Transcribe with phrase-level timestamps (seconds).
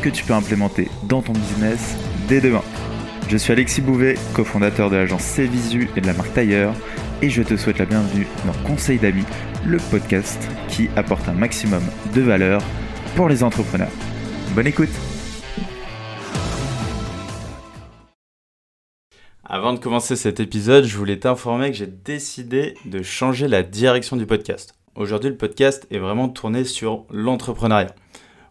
[0.00, 1.96] que tu peux implémenter dans ton business
[2.26, 2.62] dès demain.
[3.28, 6.74] Je suis Alexis Bouvet, cofondateur de l'agence Cvisu et de la marque Tailleur,
[7.22, 9.24] et je te souhaite la bienvenue dans Conseil d'amis,
[9.66, 11.82] le podcast qui apporte un maximum
[12.14, 12.62] de valeur
[13.14, 13.92] pour les entrepreneurs.
[14.54, 14.88] Bonne écoute
[19.44, 24.16] Avant de commencer cet épisode, je voulais t'informer que j'ai décidé de changer la direction
[24.16, 24.74] du podcast.
[24.94, 27.94] Aujourd'hui, le podcast est vraiment tourné sur l'entrepreneuriat.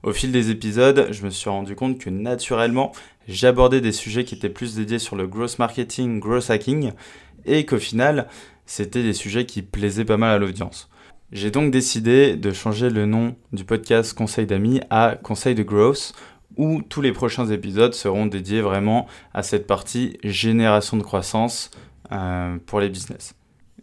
[0.02, 2.94] Au fil des épisodes, je me suis rendu compte que naturellement,
[3.27, 6.93] j'abordais des sujets qui étaient plus dédiés sur le growth marketing, growth hacking,
[7.46, 8.29] et qu'au final,
[8.65, 10.90] c'était des sujets qui plaisaient pas mal à l'audience.
[11.34, 16.13] J'ai donc décidé de changer le nom du podcast Conseil d'amis à Conseil de Growth,
[16.55, 21.71] où tous les prochains épisodes seront dédiés vraiment à cette partie génération de croissance
[22.12, 23.35] euh, pour les business.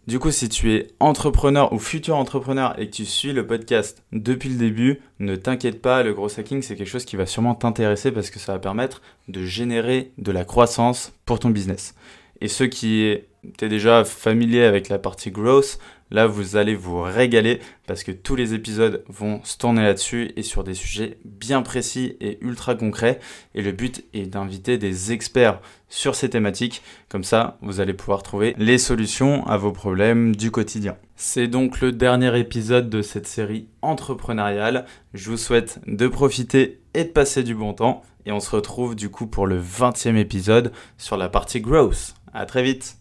[0.07, 4.05] Du coup, si tu es entrepreneur ou futur entrepreneur et que tu suis le podcast
[4.13, 7.55] depuis le début, ne t'inquiète pas, le gros hacking, c'est quelque chose qui va sûrement
[7.55, 11.93] t'intéresser parce que ça va permettre de générer de la croissance pour ton business.
[12.39, 15.77] Et ceux qui étaient déjà familiers avec la partie growth,
[16.09, 20.41] Là, vous allez vous régaler parce que tous les épisodes vont se tourner là-dessus et
[20.41, 23.19] sur des sujets bien précis et ultra concrets.
[23.55, 26.81] Et le but est d'inviter des experts sur ces thématiques.
[27.09, 30.97] Comme ça, vous allez pouvoir trouver les solutions à vos problèmes du quotidien.
[31.15, 34.85] C'est donc le dernier épisode de cette série entrepreneuriale.
[35.13, 38.01] Je vous souhaite de profiter et de passer du bon temps.
[38.25, 42.13] Et on se retrouve du coup pour le 20e épisode sur la partie growth.
[42.33, 42.97] À très vite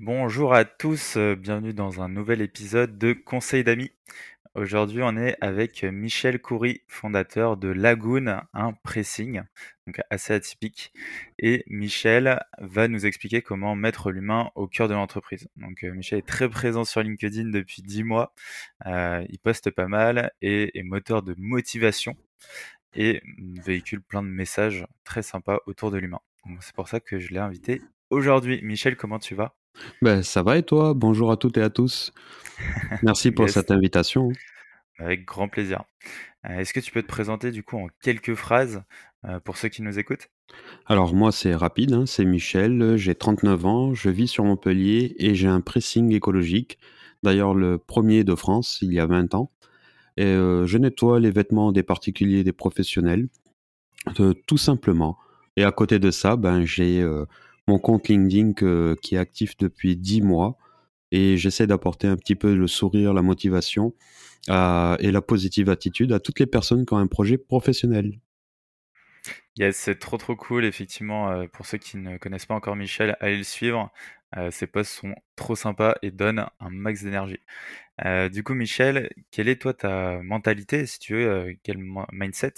[0.00, 3.90] Bonjour à tous, euh, bienvenue dans un nouvel épisode de Conseil d'amis.
[4.54, 9.42] Aujourd'hui, on est avec Michel Coury, fondateur de Lagoon, un pressing,
[9.88, 10.92] donc assez atypique.
[11.40, 15.48] Et Michel va nous expliquer comment mettre l'humain au cœur de l'entreprise.
[15.56, 18.32] Donc, euh, Michel est très présent sur LinkedIn depuis 10 mois.
[18.86, 22.16] Euh, il poste pas mal et est moteur de motivation
[22.94, 23.20] et
[23.64, 26.20] véhicule plein de messages très sympas autour de l'humain.
[26.60, 28.60] C'est pour ça que je l'ai invité aujourd'hui.
[28.62, 29.57] Michel, comment tu vas?
[30.02, 30.94] Ben, ça va et toi?
[30.94, 32.12] Bonjour à toutes et à tous.
[33.02, 34.30] Merci pour cette invitation.
[34.98, 35.84] avec grand plaisir.
[36.48, 38.82] Euh, est-ce que tu peux te présenter du coup en quelques phrases
[39.24, 40.28] euh, pour ceux qui nous écoutent?
[40.86, 45.34] Alors moi c'est rapide, hein, c'est Michel, j'ai 39 ans, je vis sur Montpellier et
[45.34, 46.78] j'ai un pressing écologique.
[47.22, 49.50] D'ailleurs le premier de France il y a 20 ans.
[50.16, 53.28] Et euh, je nettoie les vêtements des particuliers et des professionnels,
[54.46, 55.16] tout simplement.
[55.56, 57.06] Et à côté de ça, ben j'ai
[57.68, 60.58] mon compte LinkedIn qui est actif depuis 10 mois
[61.10, 63.94] et j'essaie d'apporter un petit peu le sourire, la motivation
[64.48, 68.20] euh, et la positive attitude à toutes les personnes qui ont un projet professionnel.
[69.56, 71.30] Yes, c'est trop trop cool, effectivement.
[71.30, 73.90] Euh, pour ceux qui ne connaissent pas encore Michel, allez le suivre.
[74.36, 77.40] Euh, ses posts sont trop sympas et donnent un max d'énergie.
[78.30, 81.78] du coup, Michel, quelle est toi ta mentalité, si tu veux, quel
[82.12, 82.54] mindset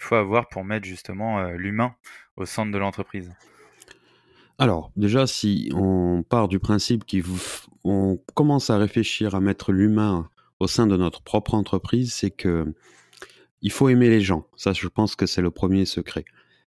[0.00, 1.94] il faut avoir pour mettre justement l'humain
[2.36, 3.32] au centre de l'entreprise?
[4.60, 7.04] Alors, déjà, si on part du principe
[7.82, 10.28] qu'on commence à réfléchir à mettre l'humain
[10.58, 12.66] au sein de notre propre entreprise, c'est que
[13.62, 14.46] il faut aimer les gens.
[14.56, 16.26] Ça, je pense que c'est le premier secret.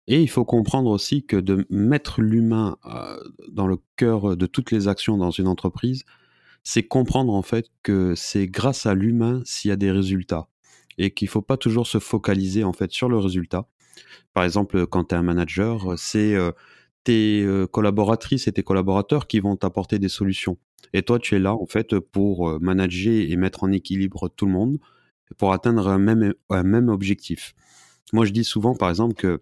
[0.08, 3.18] Et il faut comprendre aussi que de mettre l'humain euh,
[3.52, 6.06] dans le cœur de toutes les actions dans une entreprise,
[6.64, 10.48] c'est comprendre en fait que c'est grâce à l'humain s'il y a des résultats
[10.98, 13.68] et qu'il ne faut pas toujours se focaliser en fait sur le résultat.
[14.34, 16.54] Par exemple, quand tu es un manager, c'est euh,
[17.04, 20.58] tes collaboratrices et tes collaborateurs qui vont t'apporter des solutions.
[20.94, 24.52] Et toi, tu es là, en fait, pour manager et mettre en équilibre tout le
[24.52, 24.80] monde
[25.38, 27.56] pour atteindre un même, un même objectif.
[28.12, 29.42] Moi, je dis souvent, par exemple, que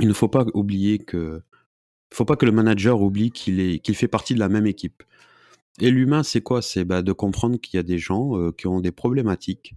[0.00, 1.42] il ne faut pas oublier que,
[2.12, 5.02] faut pas que le manager oublie qu'il fait partie de la même équipe.
[5.80, 6.62] Et l'humain, c'est quoi?
[6.62, 9.74] C'est bah, de comprendre qu'il y a des gens qui ont des problématiques,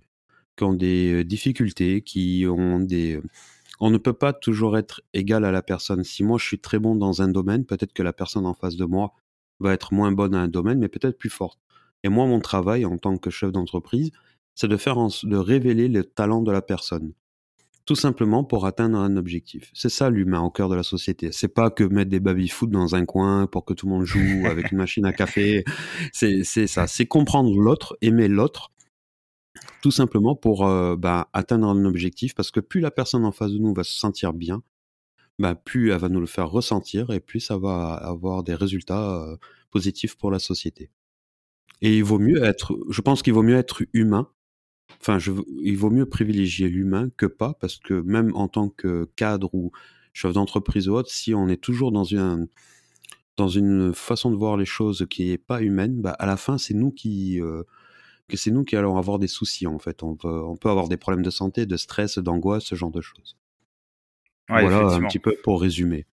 [0.57, 3.21] qui ont des difficultés, qui ont des,
[3.85, 6.05] on ne peut pas toujours être égal à la personne.
[6.05, 8.77] Si moi je suis très bon dans un domaine, peut-être que la personne en face
[8.77, 9.13] de moi
[9.59, 11.59] va être moins bonne à un domaine, mais peut-être plus forte.
[12.05, 14.11] Et moi, mon travail en tant que chef d'entreprise,
[14.55, 17.11] c'est de faire de révéler le talent de la personne.
[17.85, 19.69] Tout simplement pour atteindre un objectif.
[19.73, 21.33] C'est ça l'humain au cœur de la société.
[21.33, 24.45] C'est pas que mettre des baby-foot dans un coin pour que tout le monde joue
[24.45, 25.65] avec une machine à café.
[26.13, 26.87] C'est ça.
[26.87, 28.71] C'est comprendre l'autre, aimer l'autre
[29.83, 33.51] tout simplement pour euh, bah, atteindre un objectif, parce que plus la personne en face
[33.51, 34.63] de nous va se sentir bien,
[35.39, 39.37] bah, plus elle va nous le faire ressentir et plus ça va avoir des résultats
[39.71, 40.89] positifs pour la société.
[41.81, 44.29] Et il vaut mieux être, je pense qu'il vaut mieux être humain.
[45.01, 45.17] Enfin,
[45.61, 49.73] il vaut mieux privilégier l'humain que pas, parce que même en tant que cadre ou
[50.13, 52.47] chef d'entreprise ou autre, si on est toujours dans une,
[53.93, 56.91] façon de voir les choses qui n'est pas humaine, bah, à la fin, c'est nous
[56.91, 57.41] qui,
[58.29, 60.03] que c'est nous qui allons avoir des soucis, en fait.
[60.03, 63.01] On peut, on peut avoir des problèmes de santé, de stress, d'angoisse, ce genre de
[63.01, 63.37] choses.
[64.49, 66.05] voilà un petit peu pour résumer.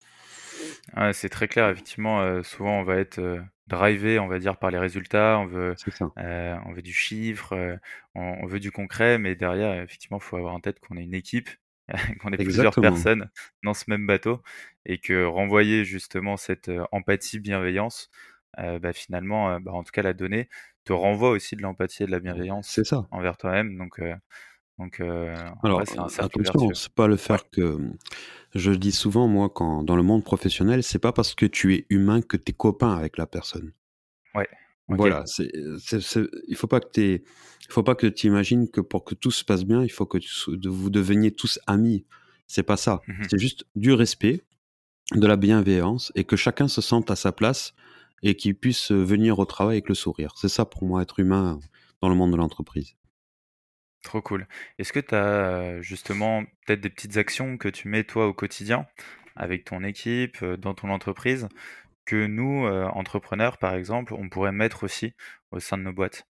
[1.13, 2.43] c'est très clair, effectivement.
[2.43, 3.19] souvent, on va être
[3.67, 5.39] drivé, on va dire, par les résultats.
[5.39, 5.75] On veut,
[6.17, 7.79] on veut du chiffre,
[8.15, 11.13] on, veut du concret, mais derrière, effectivement, il faut avoir en tête qu'on est une
[11.13, 11.49] équipe,
[12.21, 13.29] qu'on est plusieurs personnes
[13.63, 14.41] dans ce même bateau,
[14.85, 18.09] et que renvoyer justement cette empathie, bienveillance,
[18.57, 20.49] bah, finalement, bah, en tout cas, la donnée
[20.89, 22.79] te renvoie aussi de l'empathie et de la bienveillance
[23.11, 23.77] envers toi-même.
[23.77, 24.01] Donc,
[24.79, 25.01] donc,
[25.63, 27.77] Alors, c'est un attention, c'est pas le faire que
[28.55, 31.85] je dis souvent, moi, quand dans le monde professionnel, c'est pas parce que tu es
[31.89, 33.73] humain que tu es copain avec la personne.
[34.33, 34.47] Ouais.
[34.87, 35.51] Voilà, c'est,
[36.47, 37.23] il faut pas que tu
[37.69, 40.17] faut pas que tu imagines que pour que tout se passe bien, il faut que
[40.67, 42.05] vous deveniez tous amis.
[42.47, 43.01] C'est pas ça.
[43.07, 44.41] Mmh c'est juste du respect,
[45.13, 47.75] de la bienveillance et que chacun se sente à sa place
[48.23, 50.33] et qu'il puisse venir au travail avec le sourire.
[50.35, 51.59] C'est ça pour moi être humain
[52.01, 52.95] dans le monde de l'entreprise.
[54.03, 54.47] Trop cool.
[54.77, 58.85] Est-ce que tu as justement peut-être des petites actions que tu mets toi au quotidien
[59.35, 61.47] avec ton équipe, dans ton entreprise,
[62.05, 65.13] que nous, entrepreneurs par exemple, on pourrait mettre aussi
[65.51, 66.25] au sein de nos boîtes?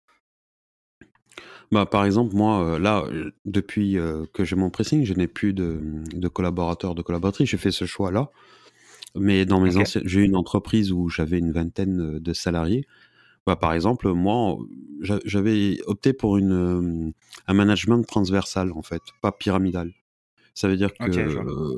[1.72, 3.04] Bah, par exemple, moi, là,
[3.44, 3.96] depuis
[4.34, 7.48] que j'ai mon pressing, je n'ai plus de, de collaborateurs, de collaboratrices.
[7.48, 8.31] J'ai fait ce choix-là.
[9.16, 12.87] Mais dans mes anciennes, j'ai eu une entreprise où j'avais une vingtaine de salariés.
[13.46, 14.56] Bah, par exemple, moi,
[15.25, 17.12] j'avais opté pour une,
[17.46, 19.93] un management transversal, en fait, pas pyramidal.
[20.55, 21.76] Ça veut dire que,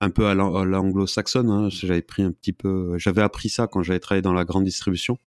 [0.00, 4.00] un peu à l'anglo-saxonne, hein, j'avais pris un petit peu, j'avais appris ça quand j'avais
[4.00, 5.18] travaillé dans la grande distribution.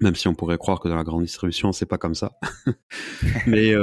[0.00, 2.38] Même si on pourrait croire que dans la grande distribution, c'est pas comme ça.
[3.46, 3.74] Mais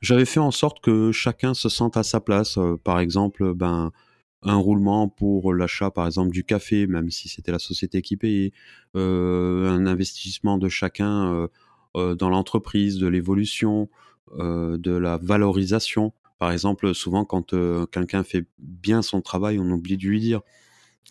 [0.00, 2.58] j'avais fait en sorte que chacun se sente à sa place.
[2.84, 3.90] par exemple, ben,
[4.42, 8.52] un roulement pour l'achat, par exemple, du café, même si c'était la société qui payait,
[8.96, 11.48] euh, un investissement de chacun euh,
[11.96, 13.88] euh, dans l'entreprise, de l'évolution,
[14.36, 16.12] de la valorisation.
[16.38, 17.54] Par exemple, souvent, quand
[17.90, 20.42] quelqu'un fait bien son travail, on oublie de lui dire.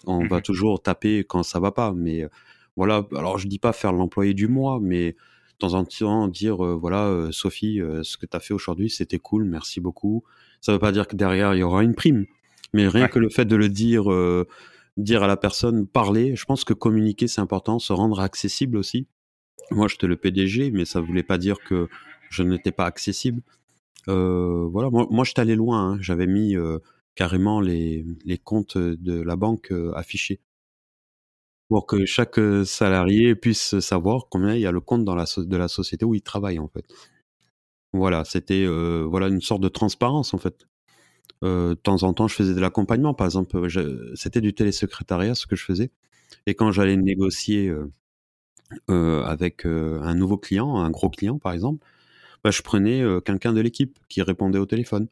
[0.06, 2.28] On va mmh toujours taper quand ça va pas, mais
[2.76, 3.08] voilà.
[3.16, 7.30] Alors, je dis pas faire l'employé du mois, mais de temps en temps dire voilà,
[7.32, 10.24] Sophie, ce que tu as fait aujourd'hui, c'était cool, merci beaucoup.
[10.62, 12.28] Ça veut pas dire que derrière il y aura une prime,
[12.74, 14.48] mais rien que le fait de le dire, euh,
[14.98, 19.08] dire à la personne, parler, je pense que communiquer c'est important, se rendre accessible aussi.
[19.72, 21.88] Moi, j'étais le PDG, mais ça voulait pas dire que
[22.30, 23.42] je n'étais pas accessible.
[24.08, 25.94] Euh, voilà, moi, moi j'étais allé loin.
[25.94, 25.98] Hein.
[26.02, 26.80] J'avais mis euh,
[27.16, 30.40] carrément les, les, comptes de la banque affichés
[31.68, 35.58] pour que chaque salarié puisse savoir combien il y a le compte dans la de
[35.58, 36.86] la société où il travaille en fait.
[37.92, 40.66] Voilà, c'était voilà une sorte de transparence en fait.
[41.44, 43.14] Euh, de temps en temps, je faisais de l'accompagnement.
[43.14, 43.68] Par exemple,
[44.16, 45.92] c'était du télésecrétariat ce que je faisais.
[46.46, 47.92] Et quand j'allais négocier euh,
[48.90, 51.86] euh, avec un nouveau client, un gros client par exemple,
[52.44, 55.08] bah, je prenais quelqu'un de l'équipe qui répondait au téléphone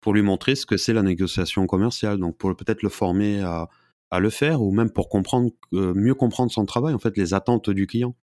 [0.00, 2.18] pour lui montrer ce que c'est la négociation commerciale.
[2.18, 3.68] Donc pour peut-être le former à,
[4.18, 5.08] le faire ou même pour
[5.72, 8.14] mieux comprendre son travail, en fait, les attentes du client.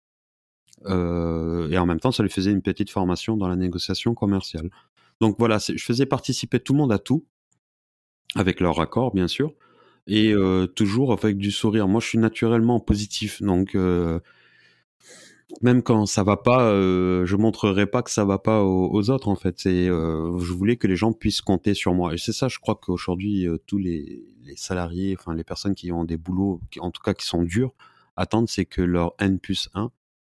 [0.86, 4.70] et en même temps, ça lui faisait une petite formation dans la négociation commerciale.
[5.20, 7.26] Donc voilà, je faisais participer tout le monde à tout,
[8.34, 9.54] avec leur accord bien sûr,
[10.06, 11.88] et euh, toujours avec du sourire.
[11.88, 14.20] Moi, je suis naturellement positif, donc euh,
[15.62, 19.28] même quand ça va pas, euh, je montrerai pas que ça va pas aux, autres
[19.28, 19.58] en fait.
[19.58, 22.74] C'est, je voulais que les gens puissent compter sur moi, et c'est ça, je crois
[22.74, 27.26] qu'aujourd'hui tous les, salariés, enfin les personnes qui ont des boulots, en tout cas qui
[27.26, 27.72] sont durs,
[28.16, 29.90] attendent, c'est que leur N plus 1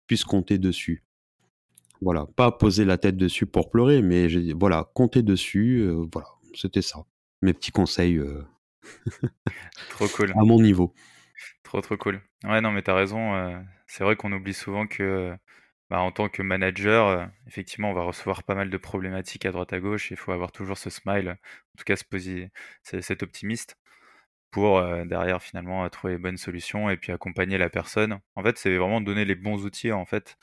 [0.06, 1.04] puisse compter dessus.
[2.02, 6.82] Voilà, pas poser la tête dessus pour pleurer, mais voilà, compter dessus, euh, voilà, c'était
[6.82, 7.00] ça.
[7.42, 8.42] Mes petits conseils euh,
[9.90, 10.30] Trop cool.
[10.30, 10.94] à mon niveau.
[11.62, 12.22] Trop, trop cool.
[12.44, 13.34] Ouais, non, mais t'as raison.
[13.34, 15.36] Euh, c'est vrai qu'on oublie souvent que,
[15.90, 19.72] bah, en tant que manager, effectivement, on va recevoir pas mal de problématiques à droite
[19.74, 20.10] à gauche.
[20.10, 21.96] Il faut avoir toujours ce smile, en tout cas
[22.82, 23.76] cet optimiste
[24.50, 28.18] pour derrière finalement trouver les bonnes solutions et puis accompagner la personne.
[28.34, 30.36] En fait, c'est vraiment donner les bons outils en fait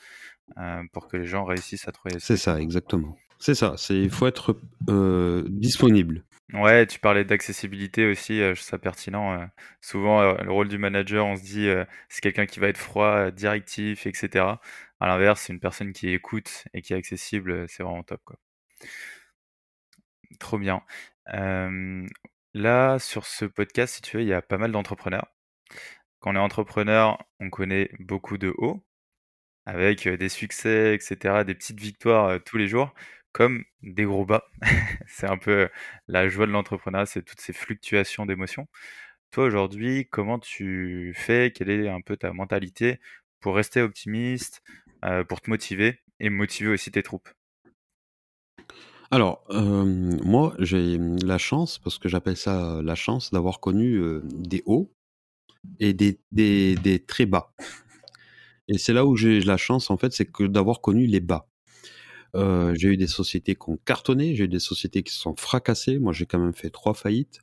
[0.92, 2.16] pour que les gens réussissent à trouver.
[2.18, 3.16] C'est ça, exactement.
[3.38, 3.76] C'est ça.
[3.90, 6.24] Il faut être euh, disponible.
[6.54, 9.48] Ouais, tu parlais d'accessibilité aussi, euh, je trouve ça pertinent.
[9.80, 11.68] souvent, le rôle du manager, on se dit,
[12.08, 14.44] c'est quelqu'un qui va être froid, directif, etc.
[15.00, 18.36] À l'inverse, c'est une personne qui écoute et qui est accessible, c'est vraiment top, quoi.
[20.38, 20.82] Trop bien.
[22.54, 25.26] là, sur ce podcast, si tu veux, il y a pas mal d'entrepreneurs.
[26.20, 28.82] Quand on est entrepreneur, on connaît beaucoup de hauts,
[29.68, 32.94] avec des succès, etc., des petites victoires tous les jours,
[33.32, 34.44] comme des gros bas.
[35.06, 35.68] c'est un peu
[36.06, 38.66] la joie de l'entrepreneuriat, c'est toutes ces fluctuations d'émotions.
[39.30, 41.52] Toi, aujourd'hui, comment tu fais?
[41.54, 42.98] Quelle est un peu ta mentalité
[43.40, 44.62] pour rester optimiste,
[45.28, 47.28] pour te motiver et motiver aussi tes troupes?
[49.10, 54.90] Alors, moi, j'ai la chance, parce que j'appelle ça la chance, d'avoir connu des hauts
[55.78, 57.52] et des très bas.
[58.68, 61.48] Et c'est là où j'ai la chance, en fait, c'est que d'avoir connu les bas.
[62.34, 65.98] j'ai eu des sociétés qui ont cartonné, j'ai eu des sociétés qui se sont fracassées.
[65.98, 67.40] Moi, j'ai quand même fait trois faillites.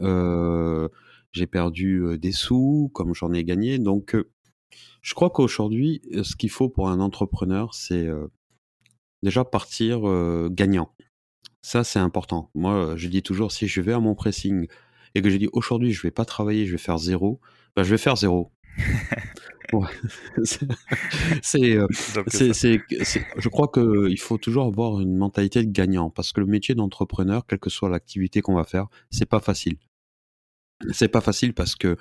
[0.00, 3.78] j'ai perdu des sous, comme j'en ai gagné.
[3.78, 4.16] Donc,
[5.02, 8.08] je crois qu'aujourd'hui, ce qu'il faut pour un entrepreneur, c'est
[9.22, 10.02] déjà partir
[10.50, 10.94] gagnant.
[11.62, 12.50] Ça, c'est important.
[12.54, 14.66] Moi, je dis toujours, si je vais à mon pressing
[15.14, 17.40] et que je dis aujourd'hui, je vais pas travailler, je vais faire zéro,
[17.76, 18.52] ben, je vais faire zéro.
[21.42, 21.78] c'est,
[22.52, 22.80] c'est,
[23.36, 27.46] je crois qu'il faut toujours avoir une mentalité de gagnant parce que le métier d'entrepreneur,
[27.46, 29.76] quelle que soit l'activité qu'on va faire, c'est pas facile.
[30.90, 31.96] C'est pas facile parce que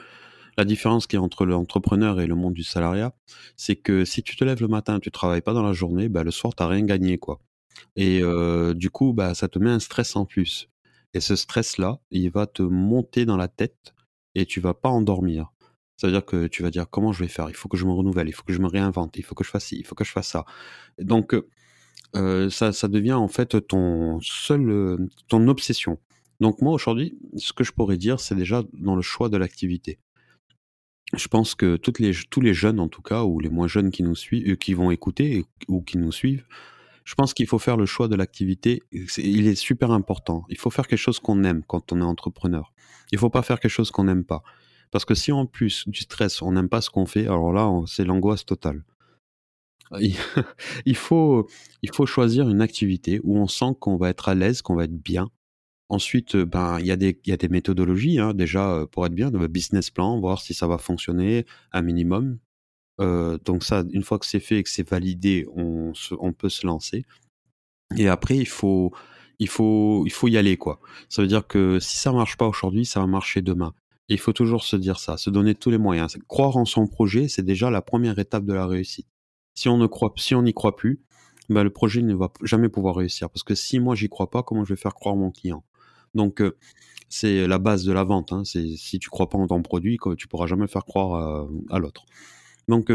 [0.58, 3.14] la différence qui est entre l'entrepreneur et le monde du salariat,
[3.56, 6.24] c'est que si tu te lèves le matin, tu travailles pas dans la journée, bah,
[6.24, 7.40] le soir, tu rien gagné, quoi.
[7.96, 8.22] Et
[8.76, 10.70] du coup, bah, ça te met un stress en plus.
[11.14, 13.94] Et ce stress-là, il va te monter dans la tête
[14.36, 15.52] et tu vas pas endormir.
[16.02, 18.28] C'est-à-dire que tu vas dire comment je vais faire, il faut que je me renouvelle,
[18.28, 20.04] il faut que je me réinvente, il faut que je fasse ci, il faut que
[20.04, 20.46] je fasse ça.
[21.00, 21.36] Donc
[22.14, 26.00] ça, ça devient en fait ton seul, ton obsession.
[26.40, 30.00] Donc moi aujourd'hui, ce que je pourrais dire, c'est déjà dans le choix de l'activité
[31.14, 33.92] je pense que toutes les, tous les jeunes, en tout cas, ou les moins jeunes
[33.92, 36.46] qui nous suivent, euh, qui vont écouter ou qui nous suivent,
[37.04, 38.84] je pense qu'il faut faire le choix de l'activité.
[39.18, 40.46] Il est super important.
[40.50, 42.72] Il faut faire quelque chose qu'on aime quand on est entrepreneur.
[43.12, 44.44] Il faut pas faire quelque chose qu'on n'aime pas.
[44.92, 47.72] Parce que si en plus du stress, on n'aime pas ce qu'on fait, alors là,
[47.88, 48.84] c'est l'angoisse totale.
[50.86, 51.50] Il faut,
[51.82, 54.86] il faut choisir une activité où on sent qu'on va être à l'aise, qu'on va
[54.86, 55.28] être bien,
[55.92, 59.06] Ensuite, euh, ben il y a des y a des méthodologies hein, déjà euh, pour
[59.06, 62.40] être bien, le business plan, voir si ça va fonctionner un minimum.
[63.02, 66.48] Euh, donc ça, une fois que c'est fait et que c'est validé, on, on peut
[66.48, 67.04] se lancer.
[67.98, 68.94] Et après, il faut
[69.40, 70.80] il faut il faut y aller quoi.
[71.10, 73.74] Ça veut dire que si ça marche pas aujourd'hui, ça va marcher demain.
[74.12, 76.18] Il faut toujours se dire ça, se donner tous les moyens.
[76.28, 79.08] Croire en son projet, c'est déjà la première étape de la réussite.
[79.56, 80.14] Si on ne croit
[80.44, 81.02] n'y croit plus,
[81.48, 84.44] ben le projet ne va jamais pouvoir réussir parce que si moi j'y crois pas,
[84.44, 85.64] comment je vais faire croire mon client?
[86.14, 86.44] Donc,
[87.08, 88.34] c'est la base de la vente.
[88.34, 88.44] Hein.
[88.44, 92.06] Si tu crois pas en ton produit, tu pourras jamais faire croire à, l'autre.
[92.68, 92.92] Donc,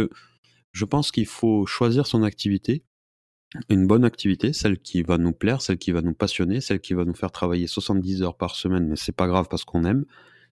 [0.72, 2.84] je pense qu'il faut choisir son activité,
[3.70, 6.92] une bonne activité, celle qui va nous plaire, celle qui va nous passionner, celle qui
[6.92, 10.04] va nous faire travailler 70 heures par semaine, mais c'est pas grave parce qu'on aime.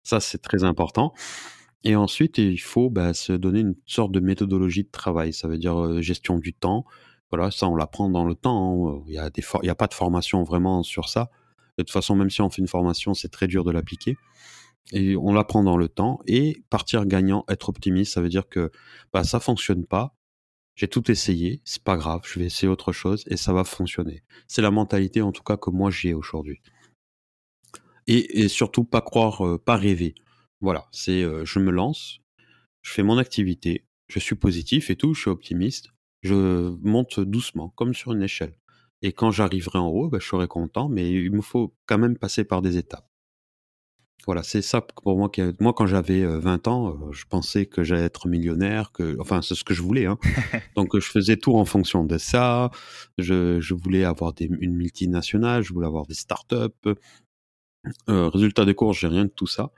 [0.04, 1.12] Ça, c'est très important.
[1.82, 5.32] Et ensuite, il faut bah, se donner une sorte de méthodologie de travail.
[5.32, 6.84] Ça veut dire gestion du temps.
[7.30, 8.88] Voilà, ça, on l'apprend dans le temps.
[8.88, 9.02] Hein.
[9.06, 11.30] Il n'y a, a pas de formation vraiment sur ça.
[11.76, 14.16] De toute façon, même si on fait une formation, c'est très dur de l'appliquer.
[14.92, 16.20] Et on l'apprend dans le temps.
[16.26, 18.70] Et partir gagnant, être optimiste, ça veut dire que
[19.12, 20.14] bah, ça fonctionne pas.
[20.76, 24.24] J'ai tout essayé, c'est pas grave, je vais essayer autre chose et ça va fonctionner.
[24.48, 26.62] C'est la mentalité en tout cas que moi j'ai aujourd'hui.
[28.06, 30.14] Et, surtout pas croire, euh, pas rêver.
[30.60, 32.20] Voilà, c'est euh, je me lance,
[32.82, 35.88] je fais mon activité, je suis positif et tout, je suis optimiste,
[36.22, 38.54] je monte doucement, comme sur une échelle.
[39.02, 42.16] Et quand j'arriverai en haut, bah, je serai content, mais il me faut quand même
[42.16, 43.08] passer par des étapes.
[44.26, 45.30] Voilà, c'est ça pour moi.
[45.60, 49.64] Moi, quand j'avais 20 ans, je pensais que j'allais être millionnaire, que, enfin, c'est ce
[49.64, 50.06] que je voulais.
[50.06, 50.18] Hein.
[50.76, 52.70] Donc, je faisais tout en fonction de ça.
[53.18, 56.94] Je, voulais avoir des, une multinationale, je voulais avoir des startups.
[58.08, 59.70] Euh, résultat des courses, j'ai rien de tout ça.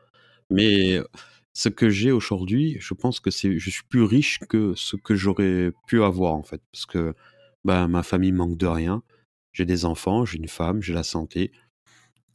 [0.51, 1.01] Mais
[1.55, 5.15] ce que j'ai aujourd'hui, je pense que c'est, je suis plus riche que ce que
[5.15, 7.15] j'aurais pu avoir en fait, parce que
[7.65, 9.03] bah, ma famille manque de rien.
[9.53, 11.51] J'ai des enfants, j'ai une femme, j'ai la santé.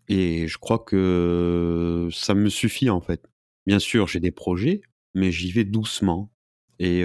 [0.07, 3.23] Et je crois que ça me suffit en fait.
[3.67, 4.81] Bien sûr, j'ai des projets,
[5.13, 6.31] mais j'y vais doucement
[6.79, 7.03] et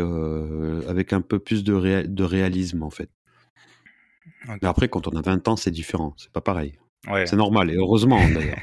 [0.89, 3.11] avec un peu plus de, de réalisme en fait.
[4.49, 6.79] Mais après, quand on a 20 ans, c'est différent, c'est pas pareil.
[7.27, 8.59] C'est normal, et heureusement d'ailleurs.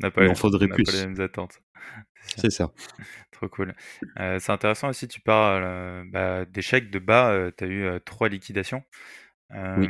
[0.00, 0.84] on n'a pas, faudrait plus.
[0.84, 1.60] Pas les mêmes attentes.
[2.36, 2.70] C'est ça.
[3.32, 3.74] Trop cool.
[4.16, 8.84] c'est intéressant aussi, tu parles bah, d'échecs de bas, tu as eu trois liquidations.
[9.50, 9.88] Oui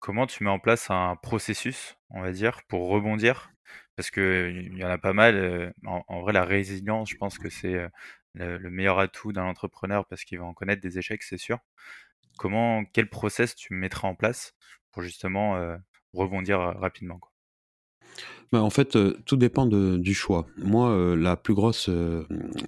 [0.00, 3.50] comment tu mets en place un processus, on va dire, pour rebondir?
[3.96, 5.36] Parce qu'il y en a pas mal.
[5.36, 7.88] Euh, en, vrai, la résilience, je pense que c'est euh,
[8.34, 11.58] le, meilleur atout d'un entrepreneur parce qu'il va en connaître des échecs, c'est sûr.
[12.38, 14.54] Comment, quel process tu mettras en place
[14.92, 15.76] pour justement euh,
[16.12, 17.20] rebondir rapidement
[18.52, 20.46] Bah, en fait, euh, tout dépend de- du choix.
[20.58, 22.24] Moi, euh, la plus grosse euh,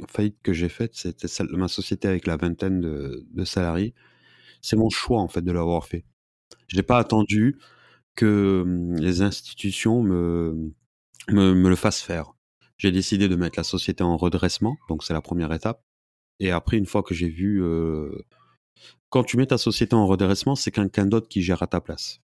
[0.09, 3.95] faillite que j'ai faite, c'était celle de ma société avec la vingtaine de, salariés.
[4.63, 6.05] C'est mon choix, en fait, de l'avoir fait.
[6.69, 7.59] Je n'ai pas attendu
[8.17, 10.73] que hum, les institutions me,
[11.31, 12.33] me, me le fassent faire.
[12.79, 15.83] J'ai décidé de mettre la société en redressement, donc c'est la première étape.
[16.41, 17.63] Et après, une fois que j'ai vu...
[17.63, 18.11] euh,
[19.11, 22.21] quand tu mets ta société en redressement, c'est quelqu'un d'autre qui gère à ta place.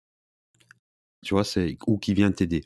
[1.24, 2.64] Tu vois, c'est ou qui vient t'aider.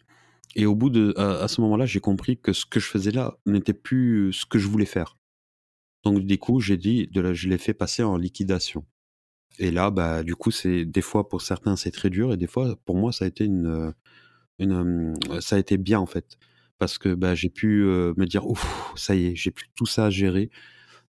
[0.57, 3.39] Et au bout de, à, ce moment-là, j'ai compris que ce que je faisais là
[3.47, 5.19] n'était plus ce que je voulais faire.
[6.05, 8.87] Donc du coup, j'ai dit, de la, je l'ai fait passer en liquidation.
[9.59, 12.47] Et là, bah, du coup, c'est des fois pour certains c'est très dur et des
[12.47, 13.95] fois pour moi ça a été une,
[14.59, 16.39] une, euh, ça a été bien en fait
[16.79, 19.87] parce que bah, j'ai pu euh, me dire ouf, ça y est, j'ai plus tout
[19.87, 20.51] ça à gérer.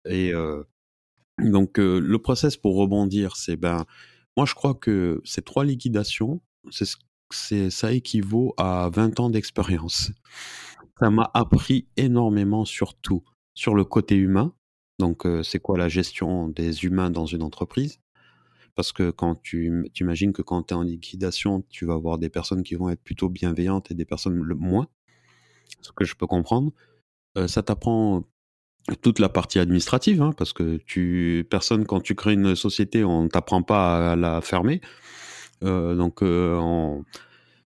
[0.05, 0.63] Et euh,
[1.39, 3.85] donc le process pour rebondir, c'est ben,
[4.37, 6.97] moi je crois que ces trois liquidations, c'est ce-
[7.31, 10.11] c'est ça équivaut à 20 ans d'expérience.
[10.99, 14.53] Ça m'a appris énormément sur tout, sur le côté humain.
[14.99, 17.99] Donc, euh, c'est quoi la gestion des humains dans une entreprise?
[18.75, 22.29] Parce que quand tu imagines que quand tu es en liquidation, tu vas avoir des
[22.29, 24.87] personnes qui vont être plutôt bienveillantes et des personnes moins,
[25.81, 26.71] ce que je peux comprendre.
[27.37, 28.23] Euh, ça t'apprend
[29.01, 33.27] toute la partie administrative, hein, parce que tu personne quand tu crées une société, on
[33.27, 34.81] t'apprend pas à la fermer.
[35.63, 37.03] Euh, donc, euh, on-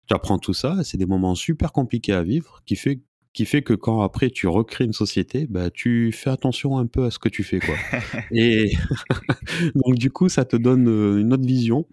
[0.08, 0.84] tu apprends tout ça.
[0.84, 3.02] C'est des moments super compliqués à vivre, qui fait
[3.34, 7.06] qui fait que quand après tu recrées une société, bah tu fais attention un peu
[7.06, 7.76] à ce que tu fais, quoi.
[8.32, 8.74] Et
[9.76, 11.88] donc du coup, ça te donne euh, une autre vision.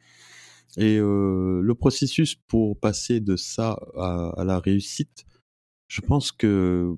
[0.77, 5.27] Et euh, le processus pour passer de ça à, à la réussite,
[5.89, 6.95] je pense que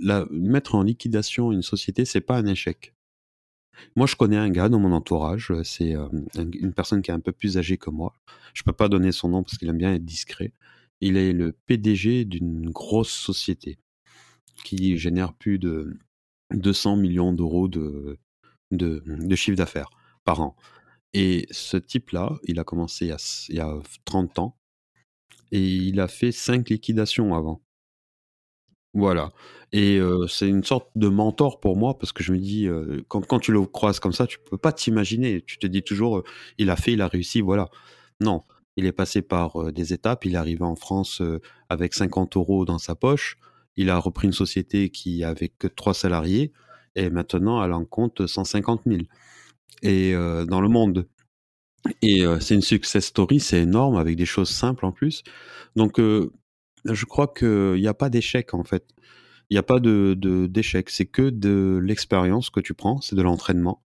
[0.00, 2.94] la, mettre en liquidation une société, c'est pas un échec.
[3.96, 7.10] Moi, je connais un gars dans mon entourage, euh, c'est euh, un- une personne qui
[7.10, 8.14] est un peu plus âgée que moi.
[8.54, 10.52] Je peux pas donner son nom parce qu'il aime bien être discret.
[11.00, 13.78] Il est le PDG d'une grosse société
[14.64, 15.98] qui génère plus de
[16.52, 18.18] 200 millions d'euros de,
[18.72, 19.90] de, de chiffre d'affaires
[20.24, 20.56] par an.
[21.14, 23.18] Et ce type-là, il a commencé il y a,
[23.50, 24.56] il y a 30 ans
[25.52, 27.62] et il a fait 5 liquidations avant.
[28.94, 29.32] Voilà.
[29.72, 33.02] Et euh, c'est une sorte de mentor pour moi parce que je me dis, euh,
[33.08, 35.42] quand, tu le croises comme ça, tu peux pas t'imaginer.
[35.42, 36.24] Tu te dis toujours, euh,
[36.58, 37.68] il a fait, il a réussi, voilà.
[38.20, 38.44] Non,
[38.76, 40.26] il est passé par des étapes.
[40.26, 41.22] Il est arrivé en France
[41.70, 43.38] avec 50 euros dans sa poche.
[43.76, 46.52] Il a repris une société qui avait que trois salariés
[46.94, 49.02] et maintenant elle en compte 150 000
[49.82, 51.08] et dans le monde.
[52.02, 55.22] Et c'est une success story, c'est énorme avec des choses simples en plus.
[55.76, 55.98] Donc
[56.84, 58.84] je crois qu'il n'y a pas d'échec en fait.
[59.50, 60.14] Il n'y a pas de
[60.46, 63.82] d'échec, c'est que de l'expérience que tu prends, c'est de l'entraînement.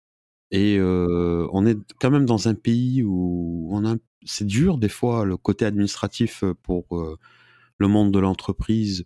[0.52, 3.82] Et euh, on est quand même dans un pays où
[4.26, 7.18] c'est dur des fois le côté administratif pour euh,
[7.78, 9.04] le monde de l'entreprise.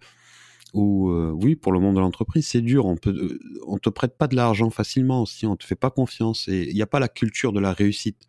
[0.76, 2.86] Euh, oui, pour le monde de l'entreprise, c'est dur.
[2.86, 5.46] On peut, on te prête pas de l'argent facilement aussi.
[5.48, 8.28] On te fait pas confiance et il n'y a pas la culture de la réussite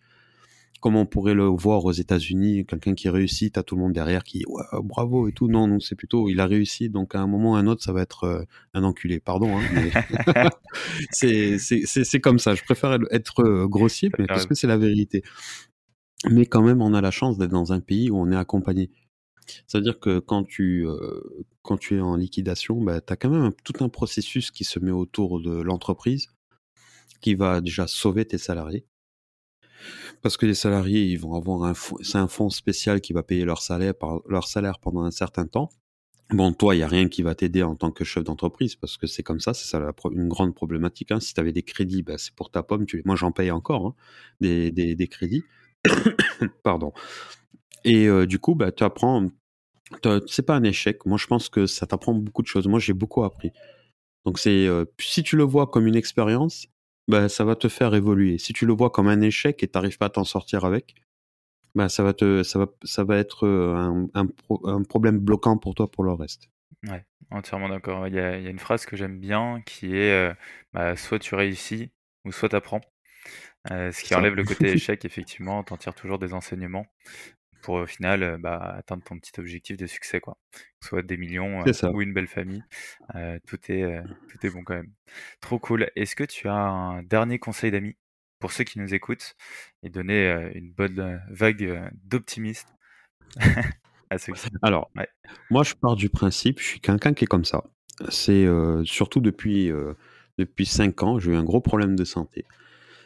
[0.82, 4.24] comme on pourrait le voir aux États-Unis, quelqu'un qui réussit, t'as tout le monde derrière
[4.24, 5.46] qui ouais, bravo et tout.
[5.46, 7.84] Non, non, c'est plutôt il a réussi, donc à un moment ou à un autre,
[7.84, 8.42] ça va être euh,
[8.74, 9.20] un enculé.
[9.20, 9.92] Pardon, hein, mais
[11.12, 12.56] c'est comme ça.
[12.56, 15.22] Je préfère être euh, grossier, mais parce que c'est la vérité.
[16.30, 18.90] Mais quand même, on a la chance d'être dans un pays où on est accompagné.
[19.66, 21.20] C'est-à-dire que quand tu euh,
[21.62, 24.64] quand tu es en liquidation, bah, tu as quand même un- tout un processus qui
[24.64, 26.26] se met autour de l'entreprise
[27.20, 28.84] qui va déjà sauver tes salariés.
[30.22, 33.44] Parce que les salariés, ils vont avoir un c'est un fonds spécial qui va payer
[33.44, 35.70] leur salaire, par, leur salaire pendant un certain temps.
[36.30, 38.96] Bon, toi, il y a rien qui va t'aider en tant que chef d'entreprise parce
[38.96, 41.10] que c'est comme ça, c'est ça la une grande problématique.
[41.12, 41.20] Hein.
[41.20, 42.86] Si tu avais des crédits, bah, c'est pour ta pomme.
[43.04, 43.94] Moi, j'en paye encore hein,
[44.40, 45.44] des, crédits.
[46.62, 46.92] Pardon.
[47.84, 49.28] Et euh, du coup, bah, tu apprends.
[50.26, 51.04] C'est pas un échec.
[51.04, 52.66] Moi, je pense que ça t'apprend beaucoup de choses.
[52.66, 53.50] Moi, j'ai beaucoup appris.
[54.24, 56.66] Donc, c'est euh, si tu le vois comme une expérience,
[57.08, 58.38] bah, ça va te faire évoluer.
[58.38, 60.94] Si tu le vois comme un échec et t'arrives pas à t'en sortir avec,
[61.74, 65.18] bah, ça va te, ça va, ça va être euh, un, un, pro- un problème
[65.20, 66.50] bloquant pour toi pour le reste.
[66.88, 68.08] Ouais, entièrement d'accord.
[68.08, 70.34] Il y a, il y a une phrase que j'aime bien qui est euh,
[70.72, 71.92] bah, soit tu réussis
[72.24, 72.80] ou soit tu apprends.
[73.68, 76.86] ce qui enlève le côté échec, effectivement, t'en tires toujours des enseignements
[77.62, 80.36] pour au final bah, atteindre ton petit objectif de succès, quoi.
[80.52, 82.62] Que ce soit des millions euh, ou une belle famille,
[83.14, 84.90] euh, tout est, euh, tout est bon quand même.
[85.40, 85.90] Trop cool.
[85.96, 87.96] Est-ce que tu as un dernier conseil d'amis
[88.40, 89.36] pour ceux qui nous écoutent
[89.82, 92.68] et donner une bonne vague d'optimisme
[94.10, 95.08] à ceux qui Alors, Ouais.
[95.50, 97.64] moi, je pars du principe, je suis quelqu'un qui est comme ça.
[98.08, 98.46] C'est
[98.84, 99.70] surtout depuis,
[100.38, 102.44] depuis 5 ans, j'ai eu un gros problème de santé.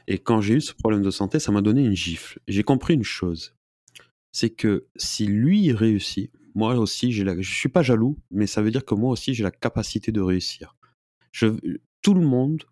[0.08, 2.38] Et quand j'ai eu ce problème de santé, ça m'a donné une gifle.
[2.48, 3.55] J'ai compris une chose.
[4.36, 8.84] C'est que si lui réussit, moi aussi, je suis pas jaloux, mais ça veut dire
[8.84, 10.76] que moi aussi, j'ai la capacité de réussir.
[11.32, 11.56] Je...
[12.02, 12.62] Tout le monde,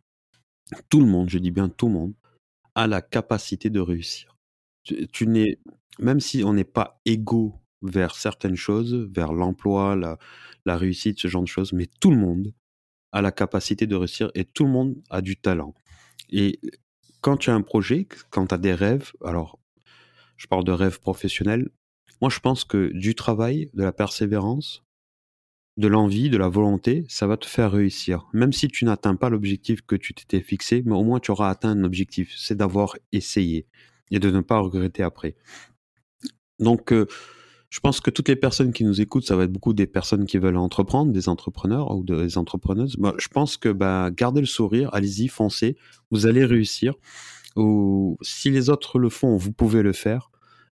[0.90, 2.14] tout le monde, je dis bien tout le monde,
[2.74, 4.36] a la capacité de réussir.
[4.82, 5.58] Tu, tu n'es,
[5.98, 10.18] même si on n'est pas égaux vers certaines choses, vers l'emploi, la,
[10.66, 12.52] la réussite, ce genre de choses, mais tout le monde
[13.12, 15.72] a la capacité de réussir et tout le monde a du talent.
[16.28, 16.60] Et
[17.22, 19.58] quand tu as un projet, quand tu as des rêves, alors
[20.36, 21.68] je parle de rêves professionnels,
[22.20, 24.84] moi je pense que du travail, de la persévérance,
[25.76, 28.26] de l'envie, de la volonté, ça va te faire réussir.
[28.32, 31.50] Même si tu n'atteins pas l'objectif que tu t'étais fixé, mais au moins tu auras
[31.50, 33.66] atteint un objectif, c'est d'avoir essayé
[34.10, 35.34] et de ne pas regretter après.
[36.60, 37.06] Donc, euh,
[37.70, 40.26] je pense que toutes les personnes qui nous écoutent, ça va être beaucoup des personnes
[40.26, 42.94] qui veulent entreprendre, des entrepreneurs ou des entrepreneuses.
[42.96, 45.76] Bah, je pense que bah, gardez le sourire, allez-y, foncez,
[46.12, 46.94] vous allez réussir.
[47.56, 50.30] Ou si les autres le font, vous pouvez le faire.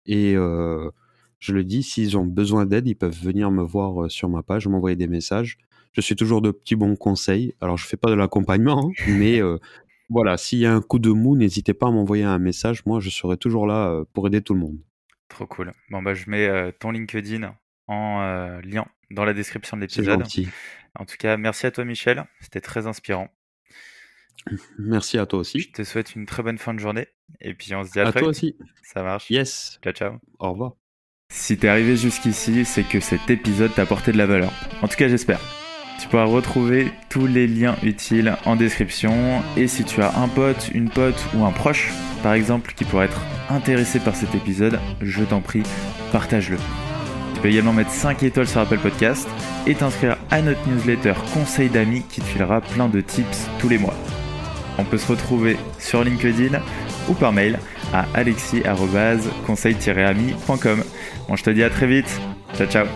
[0.06, 0.90] Et euh,
[1.38, 4.42] je le dis, s'ils ont besoin d'aide, ils peuvent venir me voir euh, sur ma
[4.42, 5.58] page, m'envoyer des messages.
[5.92, 7.54] Je suis toujours de petits bons conseils.
[7.60, 9.58] Alors, je fais pas de l'accompagnement, hein, mais euh,
[10.10, 12.84] voilà, s'il y a un coup de mou, n'hésitez pas à m'envoyer un message.
[12.86, 14.78] Moi, je serai toujours là pour aider tout le monde.
[15.28, 15.72] Trop cool.
[15.90, 17.54] Bon, bah, je mets euh, ton LinkedIn
[17.88, 20.22] en euh, lien dans la description de l'épisode.
[20.98, 22.24] En tout cas, merci à toi, Michel.
[22.40, 23.28] C'était très inspirant.
[24.78, 25.72] Merci à toi Je aussi.
[25.72, 27.06] te souhaite une très bonne fin de journée.
[27.40, 28.56] Et puis, on se dit à, À très toi aussi.
[28.82, 29.30] Ça marche.
[29.30, 29.78] Yes.
[29.82, 30.12] Ciao, ciao.
[30.38, 30.72] Au revoir.
[31.32, 34.52] Si t'es arrivé jusqu'ici, c'est que cet épisode t'a apporté de la valeur.
[34.82, 35.40] En tout cas, j'espère.
[36.00, 39.42] Tu pourras retrouver tous les liens utiles en description.
[39.56, 41.90] Et si tu as un pote, une pote ou un proche,
[42.22, 45.62] par exemple, qui pourrait être intéressé par cet épisode, je t'en prie,
[46.12, 46.58] partage-le.
[47.34, 49.28] Tu peux également mettre 5 étoiles sur Apple Podcast
[49.66, 53.78] et t'inscrire à notre newsletter Conseil d'amis qui te filera plein de tips tous les
[53.78, 53.94] mois.
[54.78, 56.60] On peut se retrouver sur LinkedIn
[57.08, 57.58] ou par mail
[57.92, 60.84] à alexis-conseil-ami.com.
[61.28, 62.20] Bon, je te dis à très vite.
[62.56, 62.86] Ciao, ciao.